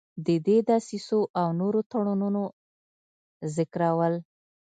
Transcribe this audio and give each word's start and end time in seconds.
د 0.25 0.27
دې 0.47 0.57
دسیسو 0.69 1.19
او 1.39 1.47
نورو 1.59 1.79
تړونونو 1.91 2.43
ذکرول. 3.55 4.13